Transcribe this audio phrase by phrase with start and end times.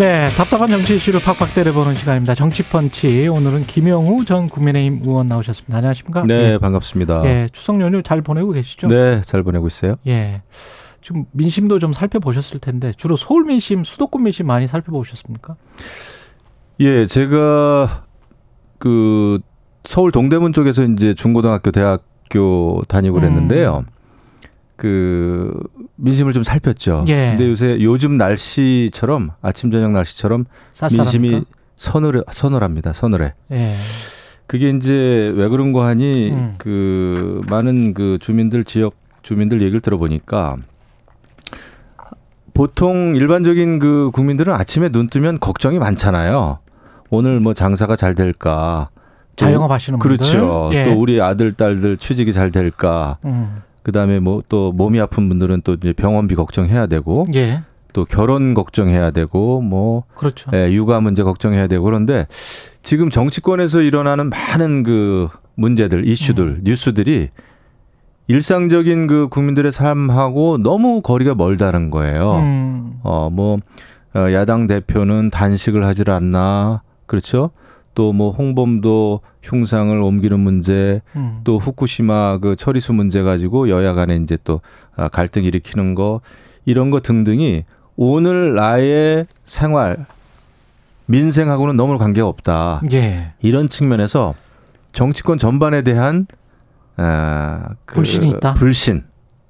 [0.00, 2.34] 네, 답답한 정치 이슈를 팍팍 때려보는 시간입니다.
[2.34, 5.76] 정치펀치 오늘은 김영우 전 국민의힘 의원 나오셨습니다.
[5.76, 6.22] 안녕하십니까?
[6.22, 6.58] 네, 예.
[6.58, 7.22] 반갑습니다.
[7.26, 8.86] 예, 추석 연휴 잘 보내고 계시죠?
[8.86, 9.96] 네, 잘 보내고 있어요.
[10.06, 10.40] 예.
[11.02, 15.56] 지금 민심도 좀 살펴보셨을 텐데 주로 서울 민심, 수도권 민심 많이 살펴보셨습니까?
[16.80, 18.06] 예, 제가
[18.78, 19.38] 그
[19.84, 23.84] 서울 동대문 쪽에서 이제 중고등학교, 대학교 다니고 그랬는데요.
[23.86, 23.99] 음.
[24.80, 25.52] 그
[25.96, 27.04] 민심을 좀 살폈죠.
[27.08, 27.32] 예.
[27.36, 31.02] 근데 요새 요즘 날씨처럼 아침 저녁 날씨처럼 쌀쌀합니까?
[31.18, 31.44] 민심이
[31.76, 32.94] 서늘 서늘합니다.
[32.94, 33.34] 서늘해.
[33.52, 33.74] 예.
[34.46, 34.90] 그게 이제
[35.36, 36.54] 왜 그런가 하니 음.
[36.56, 40.56] 그 많은 그 주민들 지역 주민들 얘기를 들어보니까
[42.54, 46.58] 보통 일반적인 그 국민들은 아침에 눈 뜨면 걱정이 많잖아요.
[47.10, 48.88] 오늘 뭐 장사가 잘 될까?
[49.36, 50.70] 자영업 하시는 분들 그렇죠.
[50.72, 50.86] 예.
[50.86, 53.18] 또 우리 아들 딸들 취직이 잘 될까?
[53.26, 53.56] 음.
[53.90, 57.62] 그다음에 뭐 또 몸이 아픈 분들은 또 이제 병원비 걱정해야 되고 예.
[57.92, 60.50] 또 결혼 걱정해야 되고 뭐 그렇죠.
[60.54, 62.26] 예, 육아 문제 걱정해야 되고 그런데
[62.82, 66.60] 지금 정치권에서 일어나는 많은 그 문제들, 이슈들, 음.
[66.62, 67.28] 뉴스들이
[68.28, 72.36] 일상적인 그 국민들의 삶하고 너무 거리가 멀다는 거예요.
[72.36, 73.00] 음.
[73.02, 73.58] 어뭐
[74.14, 77.50] 어, 야당 대표는 단식을 하질 않나 그렇죠?
[78.00, 81.42] 또 뭐 홍범도 흉상을 옮기는 문제, 음.
[81.44, 84.62] 또 후쿠시마 그 처리수 문제 가지고 여야 간에 이제 또
[84.96, 86.22] 아, 갈등 일으키는 거
[86.64, 87.64] 이런 거 등등이
[87.96, 90.06] 오늘 나의 생활
[91.06, 92.80] 민생하고는 너무 관계가 없다.
[92.92, 93.34] 예.
[93.42, 94.34] 이런 측면에서
[94.92, 96.26] 정치권 전반에 대한
[96.96, 98.54] 아, 그 불신이 있다.
[98.54, 99.04] 불신,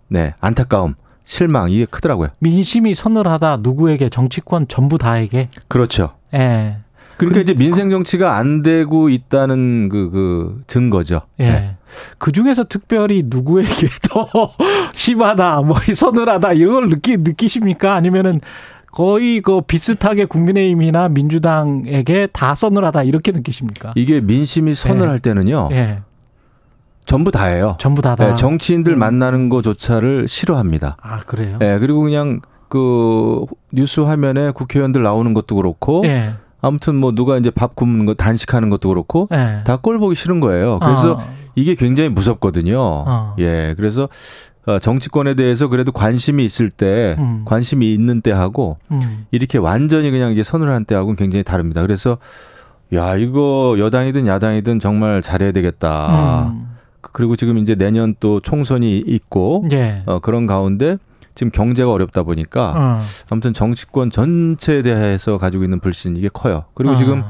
[0.09, 2.31] 네 안타까움, 실망 이게 크더라고요.
[2.41, 5.49] 민심이 서늘하다 누구에게 정치권 전부 다에게.
[5.69, 6.15] 그렇죠.
[6.35, 6.79] 예.
[7.21, 11.21] 그러니까 이제 민생 정치가 안 되고 있다는 그, 그 증거죠.
[11.41, 11.45] 예.
[11.45, 11.77] 네.
[12.19, 14.27] 그 중에서 특별히 누구에게 더
[14.95, 17.95] 심하다, 뭐 서늘하다 이런 걸 느끼 느끼십니까?
[17.95, 18.41] 아니면은
[18.91, 23.93] 거의 그 비슷하게 국민의힘이나 민주당에게 다 서늘하다 이렇게 느끼십니까?
[23.97, 25.19] 이게 민심이 서늘할 예.
[25.19, 25.69] 때는요.
[25.73, 25.99] 예.
[27.05, 27.77] 전부 다예요.
[27.79, 28.29] 전부 다다.
[28.29, 28.99] 네, 정치인들 음.
[28.99, 30.97] 만나는 거조차를 싫어합니다.
[31.03, 31.59] 아 그래요?
[31.59, 36.35] 네, 그리고 그냥 그 뉴스 화면에 국회의원들 나오는 것도 그렇고 예.
[36.61, 39.63] 아무튼 뭐 누가 이제 밥 굽는 거 단식하는 것도 그렇고 네.
[39.65, 40.79] 다꼴 보기 싫은 거예요.
[40.81, 41.21] 그래서 어.
[41.55, 42.79] 이게 굉장히 무섭거든요.
[42.79, 43.35] 어.
[43.39, 43.75] 예.
[43.77, 44.09] 그래서
[44.67, 47.43] 어, 정치권에 대해서 그래도 관심이 있을 때 음.
[47.45, 49.27] 관심이 있는 때 하고 음.
[49.31, 51.81] 이렇게 완전히 그냥 이게 선을 때 하고는 굉장히 다릅니다.
[51.83, 52.19] 그래서
[52.93, 56.53] 야, 이거 여당이든 야당이든 정말 잘해야 되겠다.
[56.53, 56.71] 음.
[57.01, 60.03] 그리고 지금 이제 내년 또 총선이 있고 예.
[60.07, 60.99] 어, 그런 가운데
[61.41, 63.01] 지금 경제가 어렵다 보니까 어.
[63.31, 66.65] 아무튼 정치권 전체에 대해서 가지고 있는 불신 이게 커요.
[66.75, 66.97] 그리고 어.
[66.97, 67.23] 지금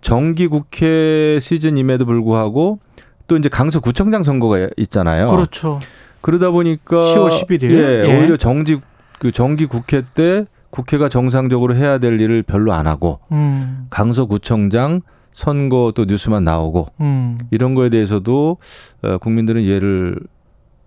[0.00, 2.80] 정기 국회 시즌임에도 불구하고
[3.28, 5.30] 또 이제 강서구청장 선거가 있잖아요.
[5.30, 5.78] 그렇죠.
[6.22, 8.18] 그러다 보니까 10월 11일 예, 예.
[8.18, 8.80] 오히려 정지
[9.20, 13.86] 그 정기 국회 때 국회가 정상적으로 해야 될 일을 별로 안 하고 음.
[13.90, 15.02] 강서구청장
[15.32, 17.38] 선거 또 뉴스만 나오고 음.
[17.52, 18.56] 이런 거에 대해서도
[19.02, 20.16] 어, 국민들은 이해를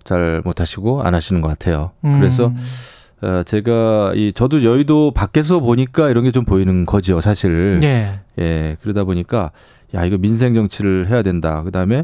[0.05, 1.91] 잘 못하시고 안 하시는 것 같아요.
[2.05, 2.17] 음.
[2.19, 2.53] 그래서
[3.21, 7.79] 어, 제가 이 저도 여의도 밖에서 보니까 이런 게 좀 보이는 거죠, 사실.
[7.83, 8.19] 예.
[8.39, 8.77] 예.
[8.81, 9.51] 그러다 보니까
[9.93, 11.61] 야 이거 민생 정치를 해야 된다.
[11.63, 12.03] 그 다음에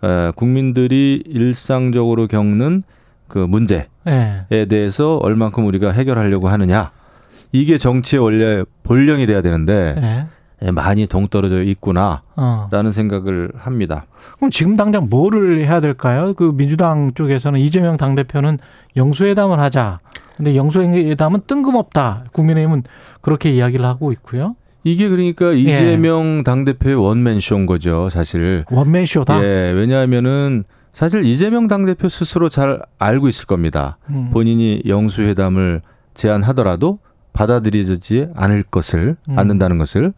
[0.00, 2.82] 어, 국민들이 일상적으로 겪는
[3.26, 4.64] 그 문제에 예.
[4.68, 6.92] 대해서 얼만큼 우리가 해결하려고 하느냐.
[7.52, 10.26] 이게 정치의 원래 본령이 돼야 되는데 예.
[10.64, 12.90] 예, 많이 동떨어져 있구나라는 어.
[12.90, 14.06] 생각을 합니다.
[14.36, 16.32] 그럼 지금 당장 뭐를 해야 될까요?
[16.34, 18.58] 그 민주당 쪽에서는 이재명 당대표는
[18.96, 20.00] 영수회담을 하자.
[20.36, 22.24] 근데 영수회담은 뜬금없다.
[22.32, 22.82] 국민의힘은
[23.20, 24.56] 그렇게 이야기를 하고 있고요.
[24.82, 26.42] 이게 그러니까 이재명 예.
[26.42, 28.64] 당대표의 원맨쇼인 거죠, 사실.
[28.70, 29.42] 원맨쇼다?
[29.42, 33.96] 예, 왜냐하면은 사실 이재명 당대표 스스로 잘 알고 있을 겁니다.
[34.10, 34.30] 음.
[34.32, 35.82] 본인이 영수회담을
[36.14, 36.98] 제안하더라도
[37.32, 39.38] 받아들여지지 않을 것을, 음.
[39.38, 40.12] 않는다는 것을.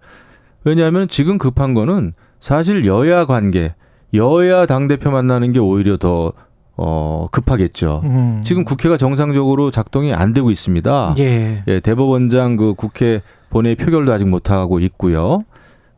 [0.66, 3.74] 왜냐하면 지금 급한 거는 사실 여야 관계,
[4.12, 6.32] 여야 당대표 만나는 게 오히려 더
[6.76, 8.02] 어, 급하겠죠.
[8.04, 8.42] 음.
[8.44, 11.14] 지금 국회가 정상적으로 작동이 안 되고 있습니다.
[11.18, 11.62] 예.
[11.68, 15.44] 예 대법원장 그 국회 본회의 표결도 아직 못 하고 있고요.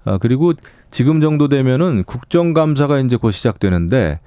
[0.04, 0.52] 아, 그리고
[0.90, 4.20] 지금 정도 되면은 국정감사가 이제 곧 시작되는데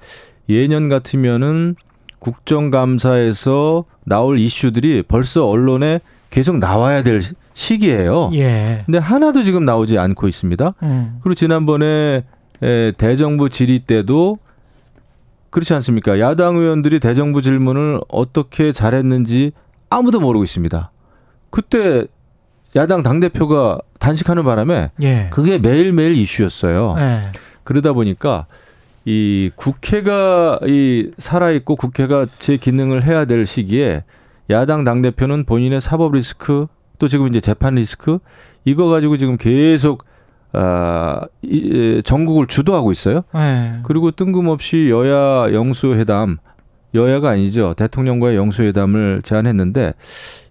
[0.48, 1.76] 예년 같으면은
[2.18, 6.00] 국정감사에서 나올 이슈들이 벌써 언론에
[6.30, 7.20] 계속 나와야 될
[7.54, 8.30] 시기예요.
[8.34, 8.82] 예.
[8.86, 10.74] 근데 하나도 지금 나오지 않고 있습니다.
[10.82, 11.18] 음.
[11.22, 12.24] 그리고 지난번에
[12.62, 14.38] 에, 대정부 질의 때도
[15.50, 16.18] 그렇지 않습니까?
[16.18, 19.52] 야당 의원들이 대정부 질문을 어떻게 잘했는지
[19.90, 20.90] 아무도 모르고 있습니다.
[21.50, 22.06] 그때
[22.74, 25.28] 야당 당 대표가 단식하는 바람에 예.
[25.30, 26.96] 그게 매일 매일 이슈였어요.
[26.98, 27.18] 예.
[27.64, 28.46] 그러다 보니까
[29.04, 34.04] 이 국회가 이 살아 있고 국회가 제 기능을 해야 될 시기에
[34.48, 36.66] 야당 당 대표는 본인의 사법 리스크
[37.02, 38.20] 또 지금 이제 재판 리스크
[38.64, 40.04] 이거 가지고 지금 계속
[40.52, 43.22] 아, 이, 전국을 주도하고 있어요.
[43.34, 43.80] 네.
[43.82, 46.36] 그리고 뜬금없이 여야 영수회담,
[46.94, 47.74] 여야가 아니죠.
[47.76, 49.94] 대통령과의 영수회담을 제안했는데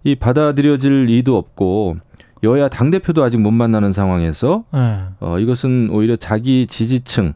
[0.03, 1.95] 이 받아들여질 이도 없고
[2.43, 5.03] 여야 당 대표도 아직 못 만나는 상황에서 네.
[5.21, 7.31] 어, 이것은 오히려 자기 지지층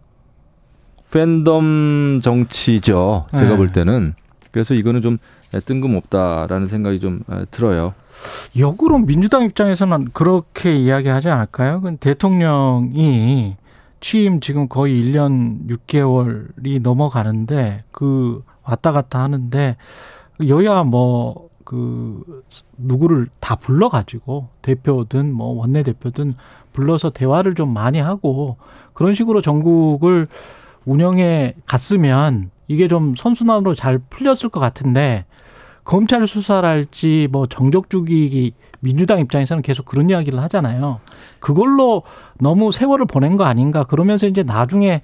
[1.09, 3.27] 팬덤 정치죠.
[3.31, 3.55] 제가 네.
[3.55, 4.13] 볼 때는
[4.51, 5.19] 그래서 이거는 좀
[5.65, 7.21] 뜬금없다라는 생각이 좀
[7.51, 7.93] 들어요.
[8.57, 11.81] 역으로 민주당 입장에서는 그렇게 이야기하지 않을까요?
[11.99, 13.57] 대통령이
[13.99, 19.77] 취임 지금 거의 1년 6개월이 넘어가는데 그 왔다 갔다 하는데
[20.47, 22.43] 여야 뭐 그
[22.77, 26.33] 누구를 다 불러 가지고 대표든 뭐 원내 대표든
[26.71, 28.57] 불러서 대화를 좀 많이 하고
[28.93, 30.27] 그런 식으로 전국을
[30.85, 35.25] 운영해 갔으면 이게 좀 선순환으로 잘 풀렸을 것 같은데
[35.85, 40.99] 검찰 수사랄지 뭐 정적 주기 민주당 입장에서는 계속 그런 이야기를 하잖아요.
[41.39, 42.01] 그걸로
[42.39, 45.01] 너무 세월을 보낸 거 아닌가 그러면서 이제 나중에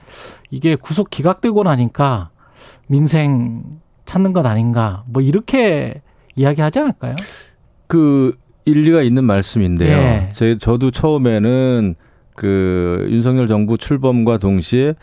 [0.50, 2.32] 이게 구속 기각되고 나니까
[2.88, 3.64] 민생
[4.06, 6.02] 찾는 것 아닌가 뭐 이렇게
[6.36, 7.16] 이야기하지 않을까요?
[7.88, 8.36] 그
[8.66, 9.98] 일리가 있는 말씀인데요.
[9.98, 10.30] 예.
[10.34, 11.96] 제 저도 처음에는
[12.36, 14.96] 그 윤석열 정부 출범과 동시에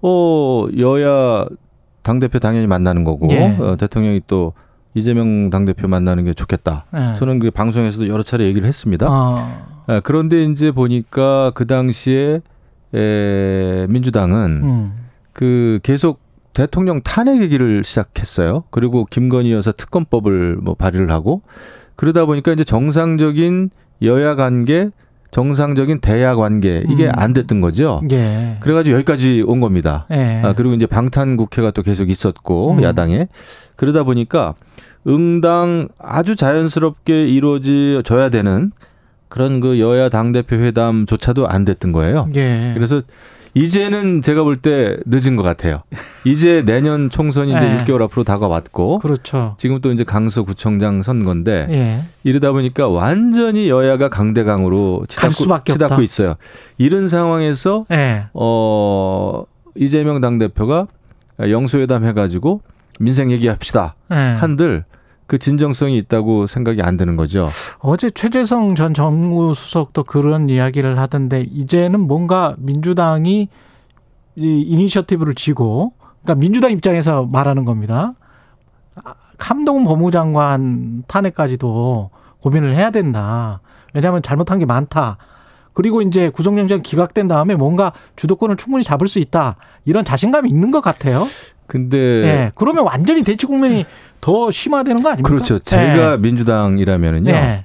[0.00, 1.46] 어 여야
[2.02, 3.56] 당 대표 당연히 만나는 거고 예.
[3.58, 4.52] 어, 대통령이 또
[4.94, 6.86] 이재명 당대표 만나는 게 좋겠다.
[6.92, 7.14] 네.
[7.16, 9.06] 저는 그 방송에서도 여러 차례 얘기를 했습니다.
[9.10, 9.84] 아.
[9.88, 12.40] 네, 그런데 이제 보니까 그 당시에
[12.94, 14.92] 에, 민주당은 음.
[15.32, 16.20] 그 계속
[16.52, 18.64] 대통령 탄핵 얘기를 시작했어요.
[18.70, 21.42] 그리고 김건희 여사 특검법을 뭐 발의를 하고
[21.96, 23.70] 그러다 보니까 이제 정상적인
[24.02, 24.90] 여야 관계
[25.34, 27.12] 정상적인 대야 관계 이게 음.
[27.16, 28.00] 안 됐던 거죠.
[28.12, 28.56] 예.
[28.60, 30.06] 그래가지고 여기까지 온 겁니다.
[30.12, 30.40] 예.
[30.44, 32.82] 아, 그리고 이제 방탄 국회가 또 계속 있었고 음.
[32.84, 33.26] 야당에
[33.74, 34.54] 그러다 보니까
[35.08, 38.70] 응당 아주 자연스럽게 이루어져야 되는
[39.28, 42.28] 그런 그 여야 당 대표 회담조차도 안 됐던 거예요.
[42.36, 42.70] 예.
[42.72, 43.00] 그래서
[43.54, 45.82] 이제는 제가 볼 때 늦은 것 같아요.
[46.24, 47.84] 이제 내년 총선이 이제 네.
[47.84, 49.54] 6개월 앞으로 다가왔고, 그렇죠.
[49.58, 52.00] 지금 또 이제 강서구청장 선거인데 예.
[52.24, 56.34] 이러다 보니까 완전히 여야가 강대강으로 치닫고, 치닫고 있어요.
[56.78, 58.26] 이런 상황에서 예.
[58.34, 59.44] 어
[59.76, 60.86] 이재명 당 대표가
[61.40, 62.60] 영수회담 해가지고
[63.00, 64.14] 민생 얘기합시다 예.
[64.14, 64.84] 한들
[65.26, 67.48] 그 진정성이 있다고 생각이 안 드는 거죠.
[67.78, 73.48] 어제 최재성 전 정무수석도 그런 이야기를 하던데 이제는 뭔가 민주당이
[74.36, 75.92] 이 이니셔티브를 쥐고
[76.22, 78.14] 그러니까 민주당 입장에서 말하는 겁니다.
[79.38, 82.10] 함동 법무장관 탄핵까지도
[82.40, 83.60] 고민을 해야 된다.
[83.94, 85.16] 왜냐하면 잘못한 게 많다.
[85.72, 89.56] 그리고 이제 구속영장 기각된 다음에 뭔가 주도권을 충분히 잡을 수 있다.
[89.84, 91.20] 이런 자신감이 있는 것 같아요.
[91.66, 93.84] 근데 네, 그러면 완전히 대치 국면이
[94.20, 95.28] 더 심화되는 거 아닙니까?
[95.28, 95.58] 그렇죠.
[95.58, 96.18] 제가 네.
[96.18, 97.30] 민주당이라면은요.
[97.32, 97.64] 네.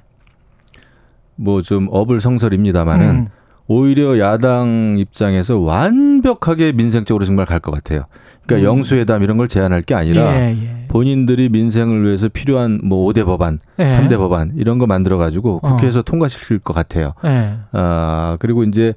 [1.36, 3.26] 뭐좀 어불성설입니다마는 음.
[3.66, 8.04] 오히려 야당 입장에서 완벽하게 민생적으로 정말 갈 것 같아요.
[8.46, 8.72] 그러니까 음.
[8.78, 10.86] 영수회담 이런 걸 제안할 게 아니라 예, 예.
[10.88, 13.86] 본인들이 민생을 위해서 필요한 뭐 5대 법안, 예.
[13.86, 16.02] 3대 법안 이런 거 만들어 가지고 국회에서 어.
[16.02, 17.12] 통과시킬 것 같아요.
[17.24, 17.58] 예.
[17.72, 18.94] 아, 그리고 이제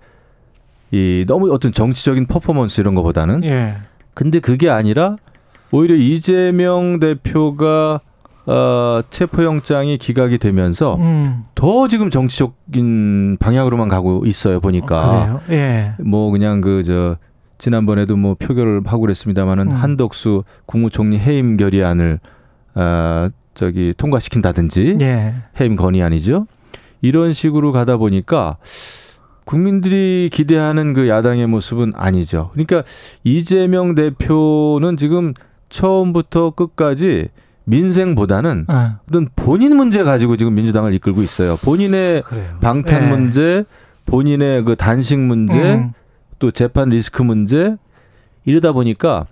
[0.91, 3.75] 이 너무 어떤 정치적인 퍼포먼스 이런 거보다는 예.
[4.13, 5.17] 근데 그게 아니라
[5.71, 7.99] 오히려 이재명 대표가
[8.45, 11.45] 어, 체포영장이 기각이 되면서 음.
[11.55, 15.41] 더 지금 정치적인 방향으로만 가고 있어요 보니까.
[15.47, 15.93] 어, 예.
[15.99, 17.17] 뭐 그냥 그 저
[17.63, 19.75] 지난번에도 뭐 표결을 하고 그랬습니다마는 음.
[19.77, 22.19] 한덕수 국무총리 해임 결의안을
[22.75, 25.33] 어, 저기 통과시킨다든지 예.
[25.61, 26.45] 해임 건의안이죠.
[27.01, 28.57] 이런 식으로 가다 보니까
[29.45, 32.49] 국민들이 기대하는 그 야당의 모습은 아니죠.
[32.53, 32.83] 그러니까
[33.23, 35.33] 이재명 대표는 지금
[35.69, 37.29] 처음부터 끝까지
[37.65, 38.91] 민생보다는 네.
[39.09, 41.55] 어떤 본인 문제 가지고 지금 민주당을 이끌고 있어요.
[41.63, 42.57] 본인의 그래요.
[42.61, 43.09] 방탄 네.
[43.09, 43.63] 문제,
[44.05, 45.93] 본인의 그 단식 문제, 음.
[46.39, 47.75] 또 재판 리스크 문제
[48.45, 49.25] 이러다 보니까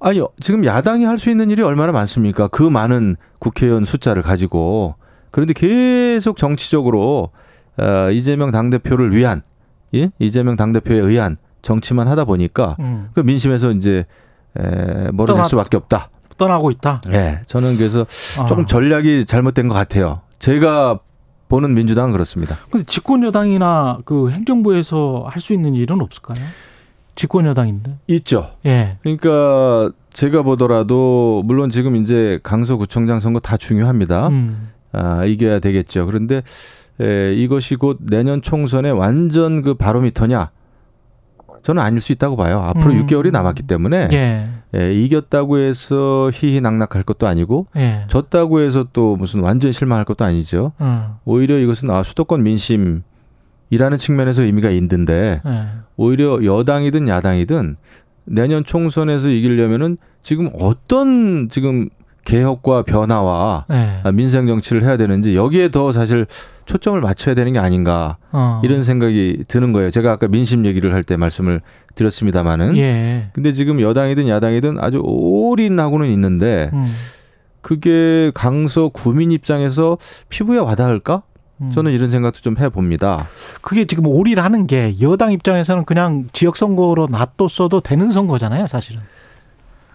[0.00, 2.48] 아니요 지금 야당이 할 수 있는 일이 얼마나 많습니까?
[2.48, 4.96] 그 많은 국회의원 숫자를 가지고
[5.30, 7.30] 그런데 계속 정치적으로
[7.82, 9.42] 어, 이재명 당 대표를 위한
[9.94, 10.10] 예?
[10.18, 13.08] 이재명 당 대표에 의한 정치만 하다 보니까 음.
[13.14, 14.04] 그 민심에서 이제
[14.58, 16.10] 에, 멀어질 수밖에 없다.
[16.36, 17.00] 떠나고 있다.
[17.10, 18.06] 예, 저는 그래서
[18.40, 18.46] 아.
[18.46, 20.22] 조금 전략이 잘못된 것 같아요.
[20.38, 20.98] 제가
[21.48, 22.56] 보는 민주당은 그렇습니다.
[22.70, 26.42] 근데 집권 여당이나 그 행정부에서 할 수 있는 일은 없을까요?
[27.14, 27.98] 집권 여당인데.
[28.08, 28.52] 있죠.
[28.64, 28.96] 예.
[29.02, 34.28] 그러니까 제가 보더라도 물론 지금 이제 강서구청장 선거 다 중요합니다.
[34.28, 34.70] 음.
[34.92, 36.06] 아, 이겨야 되겠죠.
[36.06, 36.42] 그런데
[37.00, 40.50] 에, 이것이 곧 내년 총선의 완전 그 바로미터냐?
[41.62, 42.60] 저는 아닐 수 있다고 봐요.
[42.60, 43.06] 앞으로 음.
[43.06, 44.48] 6개월이 남았기 때문에 예.
[44.74, 48.04] 예, 이겼다고 해서 희희낙낙할 것도 아니고 예.
[48.08, 50.72] 졌다고 해서 또 무슨 완전 실망할 것도 아니죠.
[50.80, 51.14] 음.
[51.24, 53.02] 오히려 이것은 아, 수도권 민심
[53.70, 55.66] 이라는 측면에서 의미가 있는데 예.
[55.96, 57.76] 오히려 여당이든 야당이든
[58.24, 61.88] 내년 총선에서 이기려면은 지금 어떤 지금
[62.24, 64.00] 개혁과 변화와 네.
[64.12, 66.26] 민생 정치를 해야 되는지 여기에 더 사실
[66.66, 68.60] 초점을 맞춰야 되는 게 아닌가 어.
[68.64, 69.90] 이런 생각이 드는 거예요.
[69.90, 71.60] 제가 아까 민심 얘기를 할 때 말씀을
[71.94, 73.28] 드렸습니다마는 예.
[73.32, 76.84] 근데 지금 여당이든 야당이든 아주 올인하고는 있는데 음.
[77.60, 79.98] 그게 강서 구민 입장에서
[80.28, 81.22] 피부에 와닿을까?
[81.60, 81.70] 음.
[81.70, 83.26] 저는 이런 생각도 좀 해봅니다.
[83.60, 89.00] 그게 지금 올인하는 게 여당 입장에서는 그냥 지역 선거로 놔뒀어도 되는 선거잖아요, 사실은.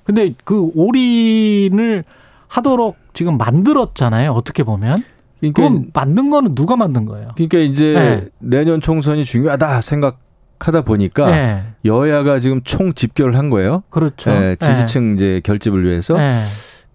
[0.08, 2.06] 근데 그 올인을
[2.48, 4.32] 하도록 지금 만들었잖아요.
[4.32, 5.04] 어떻게 보면.
[5.40, 7.32] 그러니까 그건 만든 거는 누가 만든 거예요?
[7.36, 8.30] 그러니까 이제 네.
[8.40, 11.64] 내년 총선이 중요하다 생각하다 보니까 네.
[11.84, 13.84] 여야가 지금 총 집결을 한 거예요.
[13.90, 14.32] 그렇죠.
[14.32, 16.16] 네, 지지층 이제 결집을 위해서.
[16.16, 16.34] 네.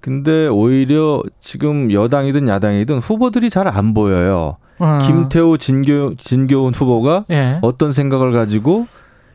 [0.00, 4.56] 근데 오히려 지금 여당이든 야당이든 후보들이 잘 안 보여요.
[4.78, 4.98] 어.
[5.02, 7.58] 김태호 진교 진교훈 후보가 예.
[7.62, 8.88] 어떤 생각을 가지고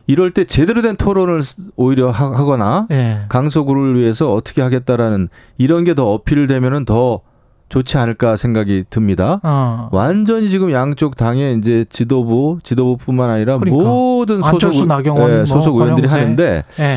[0.08, 1.42] 이럴 때 제대로 된 토론을
[1.76, 3.20] 오히려 하거나 예.
[3.28, 7.20] 강서구를 위해서 어떻게 하겠다라는 이런 게 더 어필되면은 더
[7.68, 9.40] 좋지 않을까 생각이 듭니다.
[9.42, 9.90] 어.
[9.92, 13.84] 완전히 지금 양쪽 당의 이제 지도부, 지도부뿐만 아니라 그러니까.
[13.86, 16.96] 모든 소속, 나경원, 예, 소속 뭐, 의원들이 하는데 예.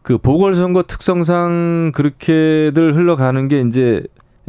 [0.00, 4.02] 그 보궐선거 특성상 그렇게들 흘러가는 게 이제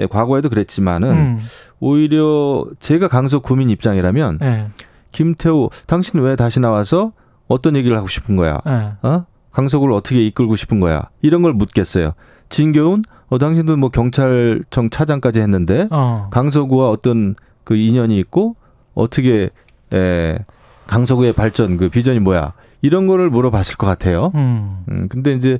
[0.10, 1.40] 과거에도 그랬지만은 음.
[1.82, 4.68] 오히려 제가 강서 구민 입장이라면 예.
[5.12, 7.12] 김태우 당신 왜 다시 나와서
[7.54, 8.60] 어떤 얘기를 하고 싶은 거야?
[8.66, 8.92] 네.
[9.02, 9.26] 어?
[9.52, 11.10] 강석을 어떻게 이끌고 싶은 거야?
[11.22, 12.14] 이런 걸 묻겠어요.
[12.50, 16.30] 진교훈, 어, 당신도 뭐 경찰청 차장까지 했는데 어.
[16.32, 18.56] 강서구와 어떤 그 인연이 있고
[18.94, 19.50] 어떻게
[19.94, 20.40] 에,
[20.88, 22.54] 강서구의 발전 그 비전이 뭐야?
[22.82, 24.32] 이런 거를 물어봤을 것 같아요.
[24.36, 24.84] 음.
[24.90, 25.58] 음 근데 이제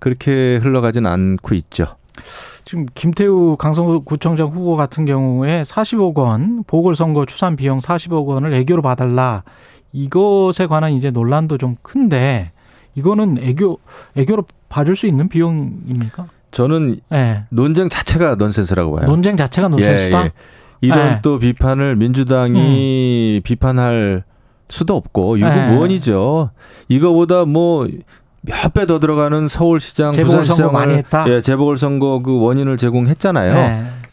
[0.00, 1.96] 그렇게 흘러가진 않고 있죠.
[2.64, 9.44] 지금 김태우 강서구청장 후보 같은 경우에 40억 원 보궐선거 추산 비용 40억 원을 애교로 봐달라
[9.94, 12.50] 이것에 관한 이제 논란도 좀 큰데
[12.96, 13.78] 이거는 애교
[14.16, 16.26] 애교로 봐줄 수 있는 비용입니까?
[16.50, 17.44] 저는 네.
[17.48, 19.06] 논쟁 자체가 넌센스라고 봐요.
[19.06, 20.20] 논쟁 자체가 넌센스다.
[20.20, 20.30] 예, 예.
[20.80, 21.18] 이런 네.
[21.22, 23.42] 또 비판을 민주당이 음.
[23.42, 24.24] 비판할
[24.68, 26.50] 수도 없고 유구무원이죠.
[26.88, 26.94] 네.
[26.94, 27.86] 이거보다 뭐
[28.46, 33.54] 몇 배 더 들어가는 서울시장, 부산시장을 예, 재보궐선거 그 원인을 제공했잖아요.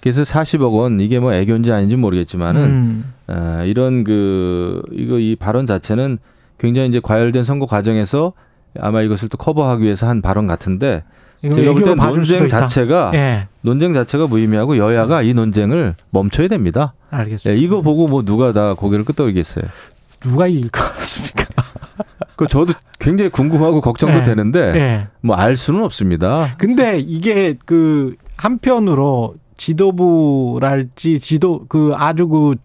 [0.01, 0.11] 네.
[0.11, 3.13] 그래서 40억 원 이게 뭐 애교인지 아닌지 모르겠지만은 음.
[3.27, 6.17] 어, 이런 그 이거 이 발언 자체는
[6.57, 8.33] 굉장히 이제 과열된 선거 과정에서
[8.79, 11.03] 아마 이것을 또 커버하기 위해서 한 발언 같은데
[11.41, 13.47] 제가 볼 때 논쟁 자체가 예.
[13.61, 16.93] 논쟁 자체가 무의미하고 여야가 이 논쟁을 멈춰야 됩니다.
[17.09, 17.49] 알겠습니다.
[17.51, 19.65] 예, 이거 보고 뭐 누가 다 고개를 끄덕이겠어요.
[20.19, 21.45] 누가 이길 것 같습니까?
[22.37, 24.23] 그 저도 굉장히 궁금하고 걱정도 예.
[24.23, 25.07] 되는데 예.
[25.21, 26.55] 뭐알 수는 없습니다.
[26.59, 32.55] 근데 이게 그 한편으로 지도부랄지 지도 그 아주 그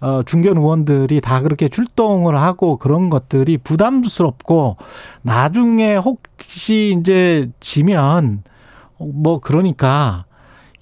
[0.00, 4.76] 어, 중견 의원들이 다 그렇게 출동을 하고 그런 것들이 부담스럽고
[5.22, 8.44] 나중에 혹시 이제 지면
[8.96, 10.24] 뭐 그러니까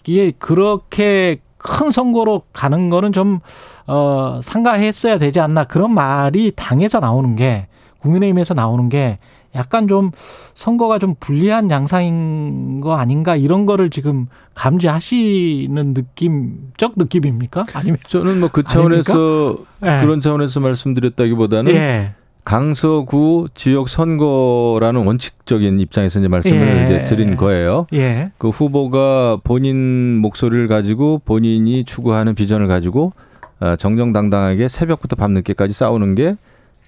[0.07, 3.41] 이게 그렇게 큰 선거로 가는 거는 좀,
[3.89, 7.67] 어, 상가했어야 되지 않나 그런 말이 당에서 나오는 게
[7.99, 9.19] 국민의힘에서 나오는 게
[9.57, 10.11] 약간 좀
[10.55, 17.65] 선거가 좀 불리한 양상인 거 아닌가 이런 거를 지금 감지하시는 느낌적 느낌입니까?
[17.75, 20.01] 아니면 저는 뭐 그 차원에서 네.
[20.01, 22.15] 그런 차원에서 말씀드렸다기보다는 네.
[22.45, 26.85] 강서구 지역 선거라는 원칙적인 입장에서 이제 말씀을 예.
[26.85, 27.89] 이제 드린 거예요.
[27.93, 28.31] 예.
[28.39, 33.13] 그 후보가 본인 목소리를 가지고 본인이 추구하는 비전을 가지고
[33.59, 36.37] 어, 정정당당하게 새벽부터 밤늦게까지 싸우는 게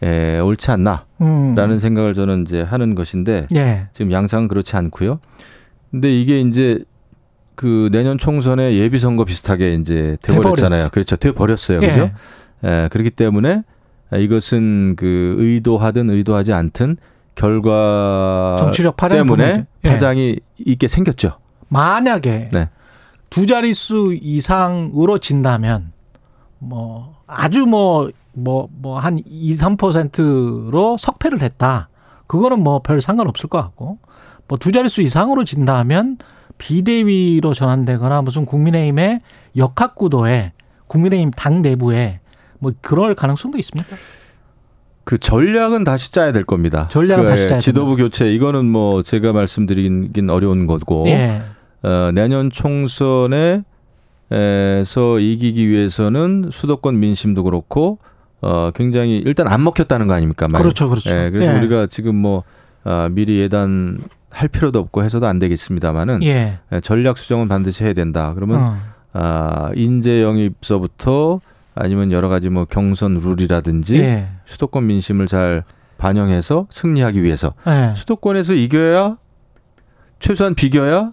[0.02, 1.78] 에, 옳지 않나라는 음.
[1.78, 3.88] 생각을 저는 이제 하는 것인데 예.
[3.92, 5.20] 지금 양상은 그렇지 않고요.
[5.90, 6.78] 근데 이게 이제
[7.54, 10.90] 그 내년 총선에 예비 선거 비슷하게 이제 돼버렸잖아요.
[10.90, 11.16] 그렇죠.
[11.16, 11.82] 돼버렸어요.
[11.82, 11.88] 예.
[11.88, 12.10] 그죠?
[12.64, 13.62] 예, 그렇기 때문에
[14.16, 16.96] 이것은 그 의도하든 의도하지 않든
[17.34, 19.88] 결과 정치력 때문에 예.
[19.88, 21.38] 파장이 있게 생겼죠.
[21.68, 22.68] 만약에 네.
[23.30, 25.92] 두 자릿수 이상으로 진다면
[26.58, 31.88] 뭐 아주 뭐 뭐, 뭐, 한 2, 3%로 석패를 했다.
[32.28, 33.98] 그거는 뭐 별 상관없을 것 같고,
[34.46, 36.18] 뭐 두 자릿수 이상으로 진다면
[36.58, 39.20] 비대위로 전환되거나 무슨 국민의힘의
[39.56, 40.52] 역학 구도에
[40.86, 42.20] 국민의힘 당 내부에
[42.60, 43.96] 뭐 그럴 가능성도 있습니까?
[45.04, 46.86] 그 전략은 다시 짜야 될 겁니다.
[46.90, 48.04] 전략은 그 다시 짜야 지도부 됩니다.
[48.04, 51.42] 교체 이거는 뭐 제가 말씀드리긴 어려운 거고 예.
[51.82, 53.62] 어, 내년 총선에
[54.30, 57.98] 에서 이기기 위해서는 수도권 민심도 그렇고
[58.42, 60.46] 어 굉장히 일단 안 먹혔다는 거 아닙니까?
[60.50, 60.60] 말.
[60.60, 61.10] 그렇죠, 그렇죠.
[61.10, 61.58] 예, 그래서 예.
[61.58, 62.44] 우리가 지금 뭐
[62.84, 66.58] 아, 미리 예단 할 필요도 없고 해서도 안 되겠습니다만은 예.
[66.72, 68.32] 예, 전략 수정은 반드시 해야 된다.
[68.34, 68.78] 그러면 어.
[69.14, 71.40] 아, 인재 영입서부터
[71.74, 74.28] 아니면 여러 가지 뭐 경선 룰이라든지 예.
[74.44, 75.64] 수도권 민심을 잘
[75.96, 77.94] 반영해서 승리하기 위해서 예.
[77.96, 79.16] 수도권에서 이겨야
[80.18, 81.12] 최소한 비겨야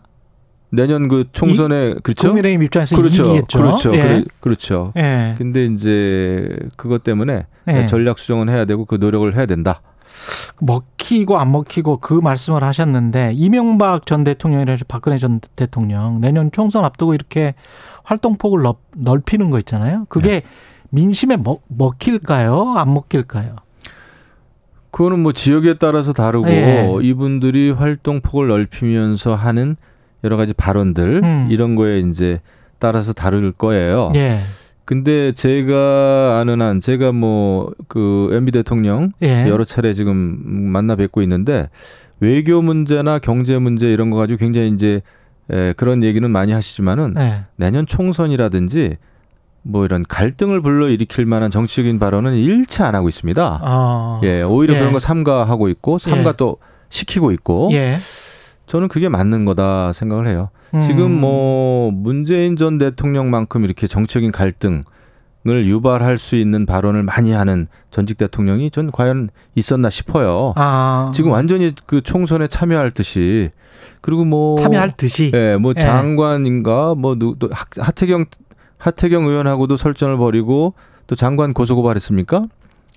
[0.70, 2.28] 내년 그 총선에 이, 그렇죠.
[2.28, 3.26] 국민의힘 입장에서 그렇죠.
[3.26, 3.58] 이기겠죠.
[3.60, 3.96] 그렇죠.
[3.96, 4.02] 예.
[4.02, 4.94] 그래, 그렇죠.
[4.98, 5.36] 예.
[5.38, 7.88] 근데 이제 그것 때문에 예.
[7.88, 9.82] 전략 수정은 해야 되고 그 노력을 해야 된다.
[10.60, 17.14] 먹히고 안 먹히고 그 말씀을 하셨는데 이명박 전 대통령이라 박근혜 전 대통령 내년 총선 앞두고
[17.14, 17.54] 이렇게
[18.04, 20.06] 활동폭을 넓, 넓히는 거 있잖아요.
[20.10, 20.44] 그게 네.
[20.90, 22.76] 민심에 먹, 먹힐까요?
[22.78, 23.56] 안 먹힐까요?
[24.92, 26.98] 그거는 뭐 지역에 따라서 다르고 네.
[27.02, 29.76] 이분들이 활동폭을 넓히면서 하는
[30.26, 31.48] 여러 가지 발언들 음.
[31.50, 32.42] 이런 거에 이제
[32.80, 34.12] 따라서 다를 거예요.
[34.14, 34.40] 네.
[34.84, 39.48] 근데 제가 아는 한 제가 뭐 그 MB 대통령 예.
[39.48, 41.70] 여러 차례 지금 만나 뵙고 있는데
[42.20, 45.02] 외교 문제나 경제 문제 이런 거 가지고 굉장히 이제
[45.52, 47.44] 에, 그런 얘기는 많이 하시지만은 예.
[47.56, 48.98] 내년 총선이라든지
[49.62, 53.60] 뭐 이런 갈등을 불러 일으킬 만한 정치적인 발언은 일체 안 하고 있습니다.
[53.64, 54.22] 아.
[54.24, 54.80] 예, 오히려 예.
[54.80, 56.34] 그런 거 삼가하고 있고 삼가 예.
[56.38, 56.58] 또
[56.90, 57.70] 시키고 있고.
[58.66, 58.68] 예.
[58.68, 60.50] 저는 그게 맞는 거다 생각을 해요.
[60.74, 60.82] 음.
[60.82, 64.84] 지금 뭐 문재인 전 대통령만큼 이렇게 정치적인 갈등을
[65.46, 70.54] 유발할 수 있는 발언을 많이 하는 전직 대통령이 전 과연 있었나 싶어요.
[70.56, 71.12] 아.
[71.14, 73.52] 지금 완전히 그 총선에 참여할 듯이
[74.02, 75.82] 그리고 뭐 참여할 듯이 예, 뭐 예.
[75.82, 77.38] 장관인가 뭐또
[77.78, 78.26] 하태경
[78.78, 80.74] 하태경 의원하고도 설전을 벌이고
[81.08, 82.48] 또 장관 고소 고발했습니까?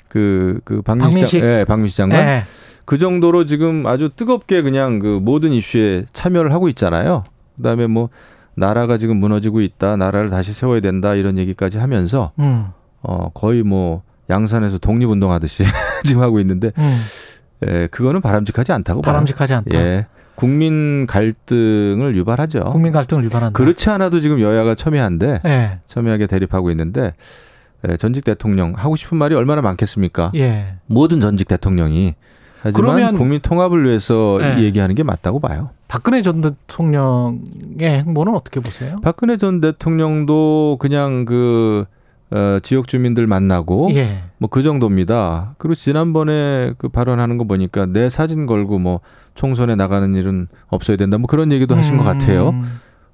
[0.09, 1.43] 그, 그 박민식, 박민식.
[1.43, 2.21] 예, 박민식 장관.
[2.21, 2.45] 예.
[2.89, 7.23] 그 정도로 지금 아주 뜨겁게 그냥 그 모든 이슈에 참여를 하고 있잖아요.
[7.59, 8.09] 그다음에 뭐
[8.55, 12.69] 나라가 지금 무너지고 있다, 나라를 다시 세워야 된다 이런 얘기까지 하면서 음.
[13.03, 15.65] 어 거의 뭐 양산에서 독립운동 하듯이
[16.05, 16.97] 지금 하고 있는데 음.
[17.69, 19.59] 예, 그거는 바람직하지 않다고 바람직하지 봐요.
[19.67, 19.79] 않다.
[19.79, 20.07] 예.
[20.35, 22.71] 국민 갈등을 유발하죠.
[22.73, 23.55] 국민 갈등을 유발한다.
[23.55, 25.81] 그렇지 않아도 지금 여야가 첨예한데 예.
[25.89, 27.13] 첨예하게 대립하고 있는데
[27.87, 30.33] 예, 전직 대통령 하고 싶은 말이 얼마나 많겠습니까?
[30.37, 30.77] 예.
[30.87, 32.15] 모든 전직 대통령이
[32.75, 34.63] 그러면 국민 통합을 위해서 네.
[34.63, 35.71] 얘기하는 게 맞다고 봐요.
[35.87, 37.39] 박근혜 전 대통령의
[37.81, 38.97] 행보는 어떻게 보세요?
[39.03, 41.87] 박근혜 전 대통령도 그냥 그
[42.31, 44.19] 어, 지역 주민들 만나고 예.
[44.39, 45.55] 뭐그 정도입니다.
[45.57, 49.01] 그리고 지난번에 그 발언하는 거 보니까 내 사진 걸고 뭐
[49.35, 51.17] 총선에 나가는 일은 없어야 된다.
[51.17, 51.99] 뭐 그런 얘기도 하신 음.
[51.99, 52.53] 것 같아요.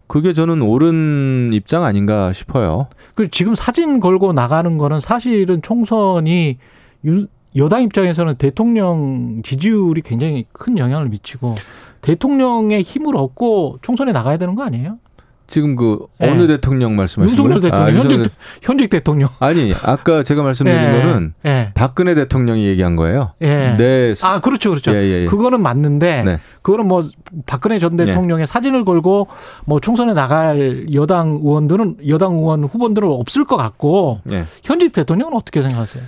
[0.07, 2.89] 그게 저는 옳은 입장 아닌가 싶어요.
[3.15, 6.59] 그 지금 사진 걸고 나가는 거는 사실은 총선이
[7.05, 11.55] 윤, 여당 입장에서는 대통령 지지율이 굉장히 큰 영향을 미치고
[12.01, 14.99] 대통령의 힘을 얻고 총선에 나가야 되는 거 아니에요?
[15.47, 16.31] 지금 그 네.
[16.31, 17.55] 어느 대통령 말씀하시는 거예요?
[17.55, 19.29] 윤석열 대통령, 아, 현직, 현직 대통령.
[19.41, 21.03] 아니 아까 제가 말씀드린 네.
[21.03, 21.71] 거는 네.
[21.75, 23.33] 박근혜 대통령이 얘기한 거예요.
[23.39, 23.77] 네.
[23.77, 24.15] 네.
[24.23, 24.93] 아 그렇죠, 그렇죠.
[24.93, 25.27] 예, 예, 예.
[25.27, 26.41] 그거는 맞는데 네.
[26.63, 27.03] 그거는 뭐
[27.47, 29.29] 박근혜 전 대통령의 사진을 걸고
[29.67, 34.21] 뭐 총선에 나갈 여당 의원들은 여당 의원 후보들은 없을 것 같고
[34.63, 36.03] 현직 대통령은 어떻게 생각하세요?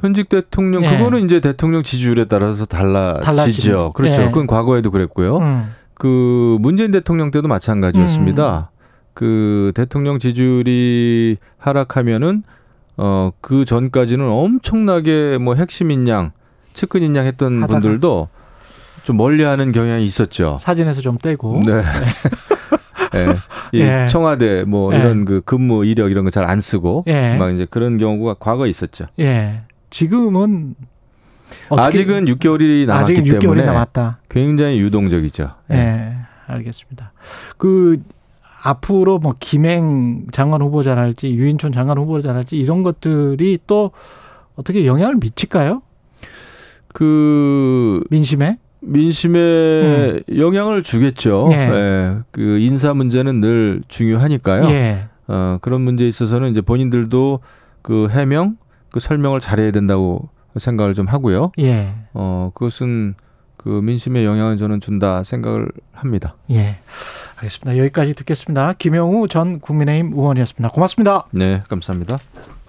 [0.00, 0.88] 현직 대통령 예.
[0.96, 3.92] 그거는 이제 대통령 지지율에 따라서 달라지죠.
[3.94, 4.22] 그렇죠.
[4.22, 4.26] 예.
[4.26, 5.38] 그건 과거에도 그랬고요.
[5.38, 5.72] 음.
[5.94, 8.70] 그 문재인 대통령 때도 마찬가지였습니다.
[8.72, 8.76] 음.
[9.14, 12.42] 그 대통령 지지율이 하락하면은
[12.98, 16.32] 어 그 전까지는 엄청나게 뭐 핵심인 양,
[16.74, 17.80] 측근인 양 했던 하다가.
[17.80, 18.28] 분들도
[19.04, 20.56] 좀 멀리하는 경향이 있었죠.
[20.60, 21.60] 사진에서 좀 떼고.
[21.64, 21.82] 네.
[23.12, 23.34] 네.
[23.72, 24.06] 이 예.
[24.08, 24.98] 청와대 뭐 예.
[24.98, 27.36] 이런 그 근무 이력 이런 거 잘 안 쓰고 예.
[27.36, 29.06] 막 이제 그런 경우가 과거에 있었죠.
[29.20, 29.62] 예.
[29.96, 30.74] 지금은
[31.70, 34.18] 아직은 6개월이 남았기 아직은 6개월이 때문에 남았다.
[34.28, 35.52] 굉장히 유동적이죠.
[35.68, 35.76] 네.
[35.76, 36.16] 네,
[36.48, 37.12] 알겠습니다.
[37.56, 38.02] 그
[38.62, 43.92] 앞으로 뭐 김행 장관 후보자랄지 유인촌 장관 후보자랄지 이런 것들이 또
[44.56, 45.80] 어떻게 영향을 미칠까요?
[46.88, 50.20] 그 민심에 민심에 음.
[50.36, 51.48] 영향을 주겠죠.
[51.52, 51.56] 예.
[51.56, 52.18] 예.
[52.32, 54.68] 그 인사 문제는 늘 중요하니까요.
[54.68, 55.08] 예.
[55.26, 57.40] 어, 그런 문제에 있어서는 이제 본인들도
[57.80, 58.58] 그 해명
[58.90, 61.52] 그 설명을 잘해야 된다고 생각을 좀 하고요.
[61.58, 61.94] 예.
[62.14, 63.14] 어, 그것은
[63.56, 66.36] 그 민심에 영향을 저는 준다 생각을 합니다.
[66.50, 66.78] 예.
[67.36, 67.78] 알겠습니다.
[67.78, 68.74] 여기까지 듣겠습니다.
[68.74, 70.70] 김영우 전 국민의힘 의원이었습니다.
[70.70, 71.26] 고맙습니다.
[71.32, 72.18] 네, 감사합니다.